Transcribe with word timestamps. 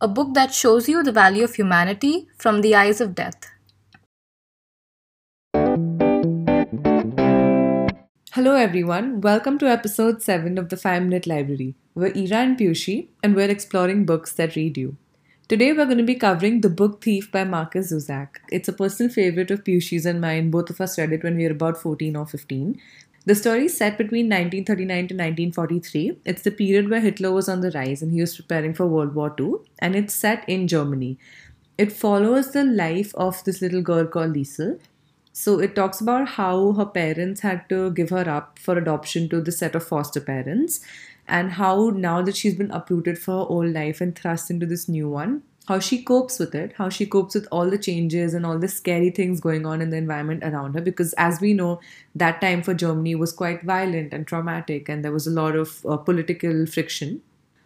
a 0.00 0.06
book 0.06 0.32
that 0.34 0.54
shows 0.54 0.88
you 0.88 1.02
the 1.02 1.10
value 1.10 1.42
of 1.42 1.54
humanity 1.54 2.28
from 2.36 2.60
the 2.60 2.74
eyes 2.74 3.00
of 3.00 3.16
death. 3.16 3.50
Hello, 8.32 8.54
everyone. 8.54 9.20
Welcome 9.20 9.58
to 9.58 9.68
episode 9.68 10.22
7 10.22 10.56
of 10.56 10.68
the 10.68 10.76
5 10.76 11.02
Minute 11.02 11.26
Library. 11.26 11.74
We're 11.96 12.12
Ira 12.14 12.44
and 12.44 12.56
Piyushi, 12.56 13.08
and 13.24 13.34
we're 13.34 13.50
exploring 13.50 14.06
books 14.06 14.32
that 14.34 14.54
read 14.54 14.76
you. 14.76 14.96
Today, 15.48 15.72
we're 15.72 15.86
going 15.86 15.98
to 15.98 16.04
be 16.04 16.14
covering 16.14 16.60
The 16.60 16.70
Book 16.70 17.02
Thief 17.02 17.32
by 17.32 17.42
Markus 17.42 17.90
Zusak. 17.90 18.36
It's 18.52 18.68
a 18.68 18.72
personal 18.72 19.10
favorite 19.10 19.50
of 19.50 19.64
Piyushi's 19.64 20.06
and 20.06 20.20
mine. 20.20 20.52
Both 20.52 20.70
of 20.70 20.80
us 20.80 20.96
read 20.96 21.12
it 21.12 21.24
when 21.24 21.36
we 21.36 21.44
were 21.44 21.52
about 21.52 21.76
14 21.76 22.14
or 22.14 22.26
15. 22.26 22.80
The 23.24 23.34
story 23.34 23.66
is 23.66 23.76
set 23.76 23.98
between 23.98 24.26
1939 24.26 24.96
to 25.08 25.14
1943. 25.14 26.18
It's 26.24 26.42
the 26.42 26.50
period 26.50 26.88
where 26.88 27.00
Hitler 27.00 27.30
was 27.30 27.48
on 27.48 27.60
the 27.60 27.70
rise 27.72 28.00
and 28.00 28.12
he 28.12 28.20
was 28.20 28.36
preparing 28.36 28.72
for 28.72 28.86
World 28.86 29.14
War 29.14 29.34
II, 29.38 29.56
and 29.80 29.94
it's 29.94 30.14
set 30.14 30.48
in 30.48 30.66
Germany. 30.66 31.18
It 31.76 31.92
follows 31.92 32.52
the 32.52 32.64
life 32.64 33.14
of 33.14 33.44
this 33.44 33.60
little 33.60 33.82
girl 33.82 34.06
called 34.06 34.34
Liesel. 34.34 34.80
So 35.32 35.60
it 35.60 35.76
talks 35.76 36.00
about 36.00 36.30
how 36.30 36.72
her 36.72 36.86
parents 36.86 37.42
had 37.42 37.68
to 37.68 37.92
give 37.92 38.10
her 38.10 38.28
up 38.28 38.58
for 38.58 38.76
adoption 38.76 39.28
to 39.28 39.40
the 39.40 39.52
set 39.52 39.74
of 39.74 39.86
foster 39.86 40.20
parents, 40.20 40.80
and 41.28 41.52
how 41.52 41.90
now 41.90 42.22
that 42.22 42.36
she's 42.36 42.54
been 42.54 42.70
uprooted 42.70 43.18
for 43.18 43.32
her 43.32 43.50
old 43.50 43.72
life 43.74 44.00
and 44.00 44.16
thrust 44.16 44.50
into 44.50 44.66
this 44.66 44.88
new 44.88 45.08
one, 45.08 45.42
how 45.68 45.78
she 45.78 46.02
copes 46.02 46.38
with 46.38 46.54
it, 46.54 46.72
how 46.76 46.88
she 46.88 47.04
copes 47.04 47.34
with 47.34 47.46
all 47.52 47.68
the 47.68 47.78
changes 47.78 48.32
and 48.32 48.46
all 48.46 48.58
the 48.58 48.68
scary 48.68 49.10
things 49.10 49.38
going 49.38 49.66
on 49.66 49.82
in 49.82 49.90
the 49.90 49.98
environment 49.98 50.42
around 50.42 50.74
her. 50.74 50.80
Because 50.80 51.12
as 51.24 51.42
we 51.42 51.52
know, 51.52 51.78
that 52.14 52.40
time 52.40 52.62
for 52.62 52.72
Germany 52.72 53.14
was 53.14 53.32
quite 53.32 53.62
violent 53.62 54.14
and 54.14 54.26
traumatic, 54.26 54.88
and 54.88 55.04
there 55.04 55.12
was 55.12 55.26
a 55.26 55.30
lot 55.30 55.56
of 55.56 55.84
uh, 55.84 55.98
political 55.98 56.64
friction. 56.64 57.20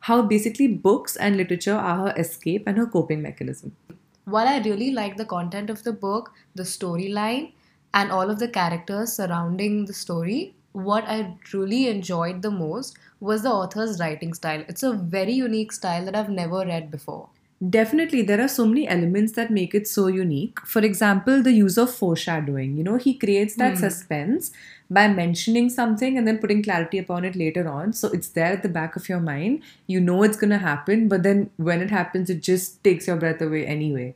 How 0.00 0.22
basically 0.22 0.66
books 0.66 1.14
and 1.14 1.36
literature 1.36 1.76
are 1.76 2.08
her 2.08 2.14
escape 2.16 2.64
and 2.66 2.76
her 2.78 2.86
coping 2.86 3.22
mechanism. 3.22 3.76
While 4.24 4.48
I 4.48 4.58
really 4.58 4.90
like 4.90 5.16
the 5.16 5.24
content 5.24 5.70
of 5.70 5.84
the 5.84 5.92
book, 5.92 6.32
the 6.56 6.64
storyline, 6.64 7.52
and 7.92 8.10
all 8.10 8.28
of 8.28 8.40
the 8.40 8.48
characters 8.48 9.12
surrounding 9.12 9.84
the 9.84 9.92
story, 9.92 10.56
what 10.72 11.04
I 11.06 11.36
truly 11.44 11.86
enjoyed 11.86 12.42
the 12.42 12.50
most 12.50 12.98
was 13.20 13.42
the 13.42 13.52
author's 13.52 14.00
writing 14.00 14.34
style. 14.34 14.64
It's 14.66 14.82
a 14.82 14.92
very 14.92 15.32
unique 15.32 15.70
style 15.70 16.04
that 16.06 16.16
I've 16.16 16.28
never 16.28 16.66
read 16.66 16.90
before. 16.90 17.28
Definitely, 17.66 18.22
there 18.22 18.40
are 18.40 18.48
so 18.48 18.66
many 18.66 18.86
elements 18.86 19.32
that 19.32 19.50
make 19.50 19.74
it 19.74 19.86
so 19.88 20.08
unique. 20.08 20.60
For 20.66 20.80
example, 20.80 21.42
the 21.42 21.52
use 21.52 21.78
of 21.78 21.90
foreshadowing. 21.94 22.76
You 22.76 22.84
know, 22.84 22.96
he 22.96 23.14
creates 23.14 23.54
that 23.56 23.74
Hmm. 23.74 23.80
suspense 23.80 24.50
by 24.90 25.08
mentioning 25.08 25.70
something 25.70 26.18
and 26.18 26.26
then 26.28 26.38
putting 26.38 26.62
clarity 26.62 26.98
upon 26.98 27.24
it 27.24 27.34
later 27.36 27.66
on. 27.68 27.92
So 27.92 28.08
it's 28.08 28.28
there 28.28 28.52
at 28.52 28.62
the 28.62 28.68
back 28.68 28.96
of 28.96 29.08
your 29.08 29.20
mind. 29.20 29.62
You 29.86 30.00
know 30.00 30.22
it's 30.24 30.36
going 30.36 30.50
to 30.50 30.58
happen, 30.58 31.08
but 31.08 31.22
then 31.22 31.50
when 31.56 31.80
it 31.80 31.90
happens, 31.90 32.28
it 32.28 32.42
just 32.42 32.82
takes 32.84 33.06
your 33.06 33.16
breath 33.16 33.40
away 33.40 33.64
anyway. 33.66 34.14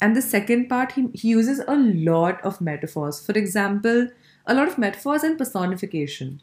And 0.00 0.16
the 0.16 0.22
second 0.22 0.68
part, 0.68 0.92
he, 0.92 1.08
he 1.12 1.28
uses 1.28 1.60
a 1.68 1.76
lot 1.76 2.42
of 2.42 2.60
metaphors. 2.60 3.20
For 3.24 3.32
example, 3.32 4.08
a 4.46 4.54
lot 4.54 4.66
of 4.66 4.78
metaphors 4.78 5.22
and 5.22 5.38
personification. 5.38 6.40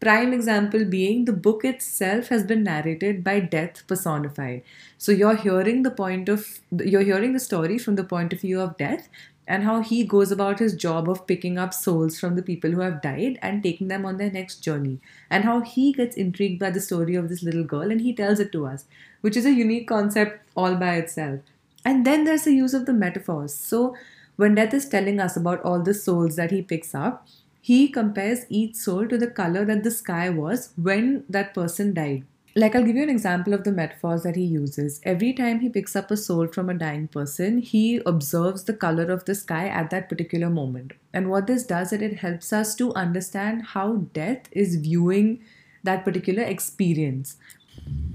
Prime 0.00 0.32
example 0.32 0.84
being 0.84 1.24
the 1.24 1.32
book 1.32 1.64
itself 1.64 2.28
has 2.28 2.44
been 2.44 2.62
narrated 2.62 3.24
by 3.24 3.40
death 3.40 3.84
personified. 3.88 4.62
So 4.96 5.10
you're 5.10 5.34
hearing 5.34 5.82
the 5.82 5.90
point 5.90 6.28
of 6.28 6.60
you're 6.70 7.02
hearing 7.02 7.32
the 7.32 7.40
story 7.40 7.78
from 7.78 7.96
the 7.96 8.04
point 8.04 8.32
of 8.32 8.40
view 8.40 8.60
of 8.60 8.76
death 8.76 9.08
and 9.48 9.64
how 9.64 9.80
he 9.80 10.04
goes 10.04 10.30
about 10.30 10.58
his 10.58 10.74
job 10.74 11.08
of 11.08 11.26
picking 11.26 11.58
up 11.58 11.72
souls 11.72 12.20
from 12.20 12.36
the 12.36 12.42
people 12.42 12.70
who 12.70 12.80
have 12.80 13.00
died 13.02 13.38
and 13.40 13.62
taking 13.62 13.88
them 13.88 14.04
on 14.04 14.18
their 14.18 14.30
next 14.30 14.56
journey 14.56 15.00
and 15.30 15.44
how 15.44 15.60
he 15.62 15.92
gets 15.92 16.16
intrigued 16.16 16.60
by 16.60 16.70
the 16.70 16.80
story 16.80 17.14
of 17.14 17.28
this 17.28 17.42
little 17.42 17.64
girl 17.64 17.90
and 17.90 18.02
he 18.02 18.12
tells 18.12 18.38
it 18.38 18.52
to 18.52 18.66
us 18.66 18.84
which 19.22 19.36
is 19.36 19.46
a 19.46 19.58
unique 19.60 19.88
concept 19.88 20.38
all 20.54 20.74
by 20.74 20.94
itself 20.96 21.40
and 21.84 22.04
then 22.06 22.24
there's 22.24 22.44
the 22.44 22.54
use 22.54 22.74
of 22.74 22.84
the 22.84 22.92
metaphors 22.92 23.54
so 23.54 23.96
when 24.36 24.54
death 24.54 24.74
is 24.74 24.88
telling 24.88 25.18
us 25.18 25.36
about 25.36 25.62
all 25.62 25.82
the 25.82 25.94
souls 25.94 26.36
that 26.36 26.50
he 26.50 26.60
picks 26.60 26.94
up 26.94 27.26
he 27.68 27.86
compares 27.86 28.46
each 28.48 28.76
soul 28.76 29.06
to 29.06 29.18
the 29.18 29.26
color 29.38 29.62
that 29.66 29.84
the 29.84 29.90
sky 29.90 30.30
was 30.30 30.72
when 30.76 31.24
that 31.28 31.52
person 31.52 31.92
died. 31.92 32.24
Like, 32.56 32.74
I'll 32.74 32.84
give 32.84 32.96
you 32.96 33.02
an 33.02 33.10
example 33.10 33.52
of 33.52 33.64
the 33.64 33.72
metaphors 33.72 34.22
that 34.22 34.36
he 34.36 34.42
uses. 34.42 35.02
Every 35.04 35.34
time 35.34 35.60
he 35.60 35.68
picks 35.68 35.94
up 35.94 36.10
a 36.10 36.16
soul 36.16 36.46
from 36.46 36.70
a 36.70 36.74
dying 36.74 37.08
person, 37.08 37.58
he 37.58 38.00
observes 38.06 38.64
the 38.64 38.72
color 38.72 39.12
of 39.12 39.26
the 39.26 39.34
sky 39.34 39.68
at 39.68 39.90
that 39.90 40.08
particular 40.08 40.48
moment. 40.48 40.94
And 41.12 41.28
what 41.28 41.46
this 41.46 41.64
does 41.64 41.92
is 41.92 42.00
it 42.00 42.16
helps 42.20 42.54
us 42.54 42.74
to 42.76 42.94
understand 42.94 43.66
how 43.74 43.96
death 44.14 44.48
is 44.50 44.76
viewing 44.76 45.40
that 45.84 46.06
particular 46.06 46.44
experience. 46.44 47.36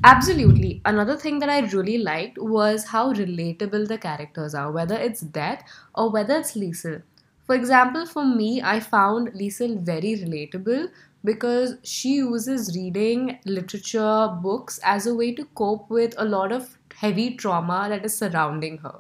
Absolutely. 0.04 0.82
Another 0.84 1.16
thing 1.16 1.38
that 1.40 1.50
I 1.50 1.60
really 1.60 2.00
liked 2.00 2.40
was 2.40 2.88
how 2.88 3.14
relatable 3.14 3.88
the 3.88 4.00
characters 4.00 4.56
are, 4.56 4.72
whether 4.72 4.96
it's 4.96 5.22
Death 5.22 5.64
or 5.94 6.10
whether 6.12 6.38
it's 6.38 6.58
Liesel. 6.58 7.04
For 7.46 7.56
example, 7.56 8.06
for 8.06 8.26
me, 8.26 8.62
I 8.62 8.80
found 8.80 9.34
Liesel 9.34 9.80
very 9.82 10.16
relatable 10.16 10.90
because 11.26 11.76
she 11.84 12.16
uses 12.16 12.76
reading 12.76 13.40
literature, 13.46 14.30
books 14.42 14.80
as 14.84 15.08
a 15.08 15.16
way 15.16 15.34
to 15.36 15.46
cope 15.56 15.90
with 15.90 16.14
a 16.18 16.26
lot 16.26 16.52
of 16.52 16.78
heavy 16.96 17.36
trauma 17.36 17.88
that 17.90 18.06
is 18.06 18.18
surrounding 18.18 18.78
her. 18.80 19.00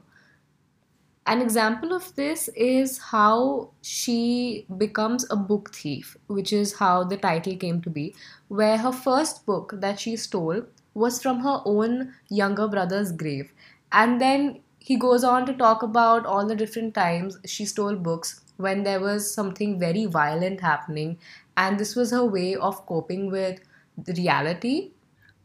An 1.26 1.42
example 1.42 1.94
of 1.94 2.14
this 2.16 2.50
is 2.50 2.98
how 2.98 3.70
she 3.81 4.66
becomes 4.78 5.25
a 5.31 5.38
book 5.38 5.74
thief, 5.74 6.18
which 6.28 6.52
is 6.52 6.74
how 6.74 7.06
the 7.06 7.16
title 7.16 7.56
came 7.56 7.81
to 7.81 7.90
be, 7.90 8.14
where 8.50 8.78
her 8.78 8.92
first 8.92 9.46
book 9.46 9.74
that 9.78 10.02
she 10.02 10.18
stole 10.18 10.64
was 10.94 11.22
from 11.22 11.40
her 11.40 11.62
own 11.64 12.14
younger 12.28 12.68
brother's 12.68 13.14
grave. 13.14 13.54
And 13.94 14.20
then 14.20 14.60
he 14.90 14.98
goes 14.98 15.24
on 15.24 15.46
to 15.48 15.54
talk 15.54 15.84
about 15.84 16.26
all 16.26 16.46
the 16.46 16.56
different 16.56 16.94
times 16.94 17.38
she 17.46 17.66
stole 17.66 17.96
books 17.96 18.42
when 18.58 18.84
there 18.84 19.00
was 19.00 19.34
something 19.34 19.80
very 19.80 20.06
violent 20.06 20.62
happening, 20.62 21.18
and 21.58 21.80
this 21.80 21.96
was 21.96 22.12
her 22.12 22.26
way 22.26 22.56
of 22.56 22.86
coping 22.86 23.32
with 23.32 23.60
the 23.98 24.14
reality. 24.14 24.92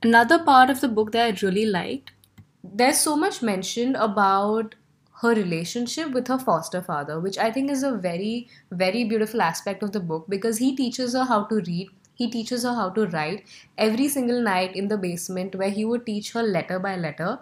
Another 0.03 0.38
part 0.44 0.71
of 0.71 0.81
the 0.81 0.88
book 0.88 1.12
that 1.12 1.27
I 1.34 1.47
really 1.47 1.66
liked 1.66 2.12
there's 2.62 3.00
so 3.00 3.16
much 3.16 3.43
mentioned 3.43 3.97
about 3.97 4.75
her 5.22 5.34
relationship 5.34 6.10
with 6.12 6.28
her 6.28 6.38
foster 6.38 6.82
father, 6.82 7.21
which 7.21 7.38
I 7.38 7.50
think 7.53 7.71
is 7.71 7.82
a 7.82 7.93
very, 7.97 8.48
very 8.71 9.04
beautiful 9.04 9.43
aspect 9.43 9.82
of 9.82 9.93
the 9.93 10.00
book 10.00 10.27
because 10.28 10.59
he 10.59 10.75
teaches 10.77 11.12
her 11.15 11.25
how 11.25 11.44
to 11.44 11.56
read, 11.56 11.88
he 12.15 12.31
teaches 12.31 12.62
her 12.65 12.75
how 12.75 12.91
to 12.91 13.06
write 13.06 13.44
every 13.77 14.09
single 14.09 14.43
night 14.43 14.75
in 14.77 14.88
the 14.88 14.98
basement 14.98 15.54
where 15.54 15.71
he 15.71 15.84
would 15.84 16.06
teach 16.06 16.32
her 16.32 16.43
letter 16.43 16.78
by 16.78 16.97
letter 16.97 17.38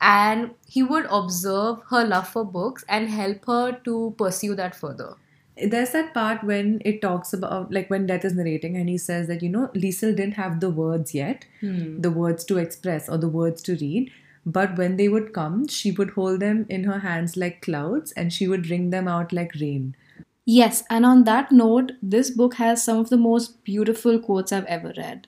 and 0.00 0.50
he 0.66 0.82
would 0.82 1.06
observe 1.10 1.78
her 1.90 2.04
love 2.04 2.28
for 2.28 2.44
books 2.44 2.84
and 2.88 3.08
help 3.08 3.44
her 3.46 3.72
to 3.84 4.14
pursue 4.16 4.54
that 4.54 4.74
further. 4.74 5.14
There's 5.62 5.90
that 5.90 6.14
part 6.14 6.42
when 6.42 6.80
it 6.84 7.02
talks 7.02 7.34
about, 7.34 7.70
like, 7.70 7.90
when 7.90 8.06
Death 8.06 8.24
is 8.24 8.34
narrating 8.34 8.76
and 8.76 8.88
he 8.88 8.96
says 8.96 9.26
that, 9.26 9.42
you 9.42 9.50
know, 9.50 9.68
Liesel 9.74 10.16
didn't 10.16 10.34
have 10.34 10.60
the 10.60 10.70
words 10.70 11.14
yet, 11.14 11.44
hmm. 11.60 12.00
the 12.00 12.10
words 12.10 12.44
to 12.44 12.56
express 12.56 13.08
or 13.08 13.18
the 13.18 13.28
words 13.28 13.60
to 13.62 13.76
read. 13.76 14.10
But 14.46 14.78
when 14.78 14.96
they 14.96 15.08
would 15.08 15.34
come, 15.34 15.68
she 15.68 15.90
would 15.90 16.10
hold 16.10 16.40
them 16.40 16.64
in 16.70 16.84
her 16.84 17.00
hands 17.00 17.36
like 17.36 17.60
clouds 17.60 18.12
and 18.12 18.32
she 18.32 18.48
would 18.48 18.70
wring 18.70 18.88
them 18.88 19.06
out 19.06 19.32
like 19.34 19.52
rain. 19.60 19.96
Yes, 20.46 20.82
and 20.88 21.04
on 21.04 21.24
that 21.24 21.52
note, 21.52 21.92
this 22.02 22.30
book 22.30 22.54
has 22.54 22.82
some 22.82 22.98
of 22.98 23.10
the 23.10 23.18
most 23.18 23.62
beautiful 23.62 24.18
quotes 24.18 24.52
I've 24.52 24.64
ever 24.64 24.94
read. 24.96 25.26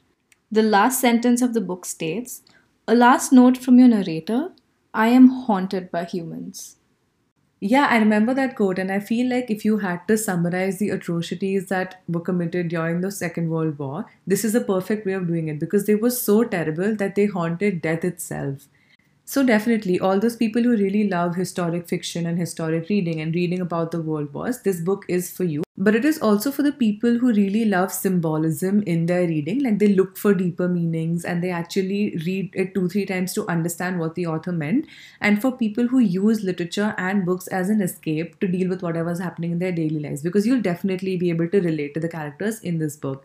The 0.50 0.62
last 0.62 1.00
sentence 1.00 1.42
of 1.42 1.52
the 1.52 1.60
book 1.60 1.84
states 1.84 2.42
A 2.88 2.94
last 2.94 3.32
note 3.32 3.58
from 3.58 3.78
your 3.78 3.88
narrator 3.88 4.52
I 4.94 5.08
am 5.08 5.28
haunted 5.28 5.90
by 5.90 6.04
humans. 6.04 6.76
Yeah, 7.60 7.86
I 7.90 7.98
remember 7.98 8.34
that 8.34 8.56
quote, 8.56 8.78
and 8.78 8.92
I 8.92 9.00
feel 9.00 9.30
like 9.30 9.50
if 9.50 9.64
you 9.64 9.78
had 9.78 10.06
to 10.08 10.18
summarize 10.18 10.78
the 10.78 10.90
atrocities 10.90 11.68
that 11.68 12.02
were 12.08 12.20
committed 12.20 12.68
during 12.68 13.00
the 13.00 13.10
Second 13.10 13.50
World 13.50 13.78
War, 13.78 14.06
this 14.26 14.44
is 14.44 14.54
a 14.54 14.60
perfect 14.60 15.06
way 15.06 15.12
of 15.14 15.28
doing 15.28 15.48
it 15.48 15.60
because 15.60 15.86
they 15.86 15.94
were 15.94 16.10
so 16.10 16.44
terrible 16.44 16.96
that 16.96 17.14
they 17.14 17.26
haunted 17.26 17.82
death 17.82 18.04
itself. 18.04 18.68
So, 19.24 19.44
definitely, 19.44 20.00
all 20.00 20.20
those 20.20 20.36
people 20.36 20.62
who 20.62 20.76
really 20.76 21.08
love 21.08 21.36
historic 21.36 21.88
fiction 21.88 22.26
and 22.26 22.38
historic 22.38 22.88
reading 22.88 23.20
and 23.20 23.34
reading 23.34 23.60
about 23.60 23.92
the 23.92 24.02
world 24.02 24.34
wars, 24.34 24.62
this 24.62 24.80
book 24.80 25.04
is 25.08 25.30
for 25.30 25.44
you. 25.44 25.62
But 25.78 25.94
it 25.94 26.04
is 26.04 26.18
also 26.18 26.52
for 26.52 26.62
the 26.62 26.70
people 26.72 27.18
who 27.18 27.32
really 27.32 27.64
love 27.64 27.92
symbolism 27.92 28.82
in 28.82 29.06
their 29.06 29.26
reading. 29.26 29.62
Like 29.64 29.78
they 29.78 29.88
look 29.88 30.18
for 30.18 30.34
deeper 30.34 30.68
meanings 30.68 31.24
and 31.24 31.42
they 31.42 31.50
actually 31.50 32.14
read 32.26 32.50
it 32.54 32.74
two, 32.74 32.90
three 32.90 33.06
times 33.06 33.32
to 33.34 33.48
understand 33.48 33.98
what 33.98 34.14
the 34.14 34.26
author 34.26 34.52
meant. 34.52 34.86
And 35.20 35.40
for 35.40 35.50
people 35.50 35.86
who 35.86 35.98
use 35.98 36.42
literature 36.42 36.94
and 36.98 37.24
books 37.24 37.46
as 37.46 37.70
an 37.70 37.80
escape 37.80 38.38
to 38.40 38.46
deal 38.46 38.68
with 38.68 38.82
whatever's 38.82 39.18
happening 39.18 39.52
in 39.52 39.60
their 39.60 39.72
daily 39.72 39.98
lives, 39.98 40.22
because 40.22 40.46
you'll 40.46 40.60
definitely 40.60 41.16
be 41.16 41.30
able 41.30 41.48
to 41.48 41.60
relate 41.60 41.94
to 41.94 42.00
the 42.00 42.08
characters 42.08 42.60
in 42.60 42.78
this 42.78 42.96
book. 42.96 43.24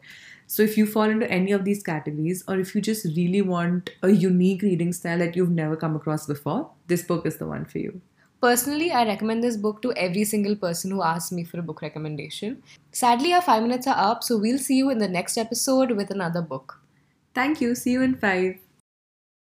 So, 0.49 0.63
if 0.63 0.77
you 0.77 0.85
fall 0.87 1.09
into 1.09 1.29
any 1.29 1.51
of 1.51 1.65
these 1.65 1.83
categories, 1.83 2.45
or 2.47 2.57
if 2.57 2.73
you 2.73 2.79
just 2.79 3.05
really 3.17 3.41
want 3.41 3.89
a 4.01 4.09
unique 4.09 4.61
reading 4.61 4.93
style 4.93 5.19
that 5.19 5.35
you've 5.35 5.49
never 5.51 5.75
come 5.75 5.97
across 5.97 6.25
before, 6.25 6.69
this 6.87 7.03
book 7.03 7.25
is 7.25 7.35
the 7.37 7.45
one 7.45 7.65
for 7.65 7.79
you. 7.79 8.01
Personally, 8.39 8.91
I 8.91 9.03
recommend 9.03 9.43
this 9.43 9.57
book 9.57 9.81
to 9.81 9.93
every 9.93 10.23
single 10.23 10.55
person 10.55 10.91
who 10.91 11.01
asks 11.01 11.31
me 11.31 11.43
for 11.43 11.59
a 11.59 11.63
book 11.63 11.81
recommendation. 11.81 12.61
Sadly, 12.91 13.33
our 13.33 13.41
five 13.41 13.63
minutes 13.63 13.87
are 13.87 13.97
up, 13.97 14.23
so 14.23 14.37
we'll 14.37 14.59
see 14.59 14.77
you 14.77 14.91
in 14.91 14.99
the 14.99 15.07
next 15.07 15.37
episode 15.37 15.91
with 15.91 16.11
another 16.11 16.43
book. 16.43 16.79
Thank 17.33 17.61
you. 17.61 17.73
See 17.73 17.91
you 17.91 18.03
in 18.03 18.15
five. 18.15 18.57